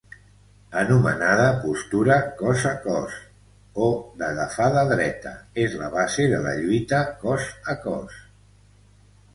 Anomenada 0.83 1.43
postura 1.65 2.15
cos 2.39 2.65
a 2.69 2.73
cos 2.87 3.19
o 3.89 3.91
d'agafada 4.23 4.87
dreta, 4.95 5.35
és 5.67 5.77
la 5.85 5.93
base 5.99 6.27
de 6.35 6.43
la 6.49 6.57
lluita 6.63 7.05
cos 7.25 7.49
a 7.75 7.79
cos. 7.87 8.19